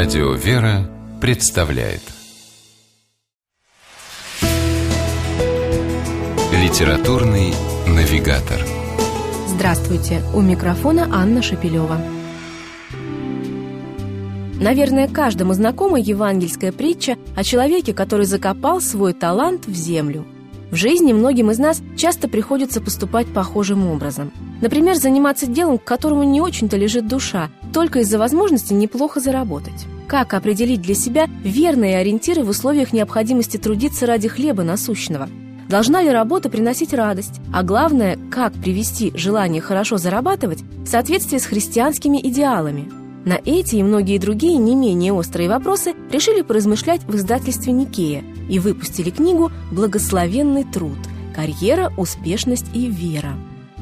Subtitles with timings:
[0.00, 0.88] Радио «Вера»
[1.20, 2.02] представляет
[6.52, 7.52] Литературный
[7.84, 8.60] навигатор
[9.48, 10.22] Здравствуйте!
[10.36, 12.00] У микрофона Анна Шапилева.
[14.60, 20.24] Наверное, каждому знакома евангельская притча о человеке, который закопал свой талант в землю.
[20.70, 24.32] В жизни многим из нас часто приходится поступать похожим образом.
[24.60, 29.86] Например, заниматься делом, к которому не очень-то лежит душа, только из-за возможности неплохо заработать.
[30.06, 35.28] Как определить для себя верные ориентиры в условиях необходимости трудиться ради хлеба насущного?
[35.70, 37.40] Должна ли работа приносить радость?
[37.52, 42.90] А главное, как привести желание хорошо зарабатывать в соответствии с христианскими идеалами?
[43.24, 48.58] На эти и многие другие не менее острые вопросы решили поразмышлять в издательстве «Никея» и
[48.58, 50.98] выпустили книгу «Благословенный труд.
[51.34, 53.34] Карьера, успешность и вера».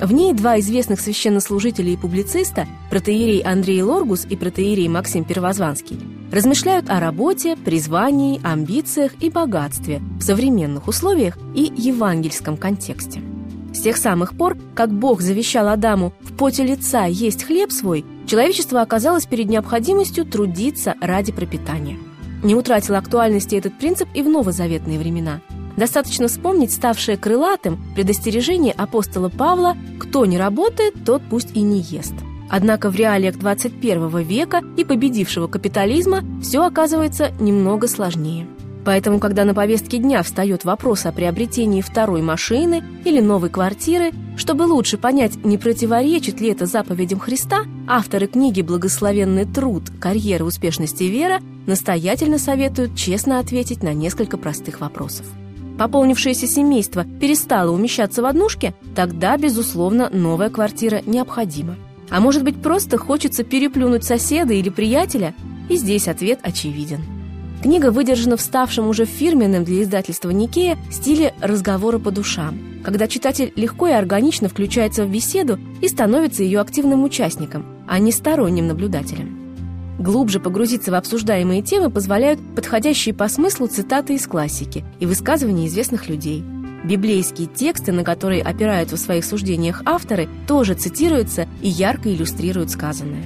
[0.00, 6.00] В ней два известных священнослужителя и публициста, протеерей Андрей Лоргус и протеерей Максим Первозванский,
[6.32, 13.22] размышляют о работе, призвании, амбициях и богатстве в современных условиях и евангельском контексте.
[13.72, 18.80] С тех самых пор, как Бог завещал Адаму в поте лица есть хлеб свой, человечество
[18.82, 21.98] оказалось перед необходимостью трудиться ради пропитания.
[22.44, 25.40] Не утратил актуальности этот принцип и в новозаветные времена–
[25.76, 32.14] Достаточно вспомнить ставшее крылатым предостережение апостола Павла «Кто не работает, тот пусть и не ест».
[32.50, 38.46] Однако в реалиях 21 века и победившего капитализма все оказывается немного сложнее.
[38.84, 44.64] Поэтому, когда на повестке дня встает вопрос о приобретении второй машины или новой квартиры, чтобы
[44.64, 49.84] лучше понять, не противоречит ли это заповедям Христа, авторы книги «Благословенный труд.
[50.00, 55.26] Карьера, успешность и вера» настоятельно советуют честно ответить на несколько простых вопросов
[55.78, 61.76] пополнившееся семейство перестало умещаться в однушке, тогда, безусловно, новая квартира необходима.
[62.10, 65.34] А может быть, просто хочется переплюнуть соседа или приятеля?
[65.68, 67.00] И здесь ответ очевиден.
[67.64, 73.54] Книга выдержана в ставшем уже фирменным для издательства «Никея» стиле разговора по душам, когда читатель
[73.56, 79.96] легко и органично включается в беседу и становится ее активным участником, а не сторонним наблюдателем.
[79.98, 86.10] Глубже погрузиться в обсуждаемые темы позволяют подходящие по смыслу цитаты из классики и высказывания известных
[86.10, 86.44] людей.
[86.84, 93.24] Библейские тексты, на которые опираются в своих суждениях авторы, тоже цитируются и ярко иллюстрируют сказанное.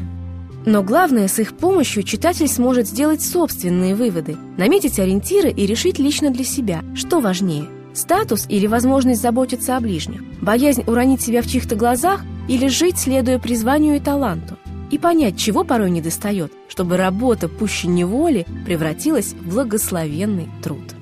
[0.67, 6.31] Но главное, с их помощью читатель сможет сделать собственные выводы, наметить ориентиры и решить лично
[6.31, 11.77] для себя, что важнее– статус или возможность заботиться о ближних, боязнь уронить себя в чьих-то
[11.77, 14.57] глазах или жить, следуя призванию и таланту–
[14.91, 20.95] и понять, чего порой недостает, чтобы работа пуще неволи превратилась в благословенный труд.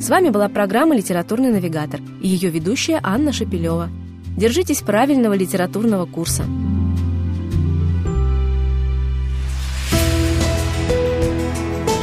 [0.00, 3.88] С вами была программа «Литературный навигатор» и ее ведущая Анна Шапилева.
[4.36, 6.44] Держитесь правильного литературного курса.